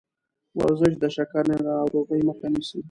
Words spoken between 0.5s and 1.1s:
ورزش د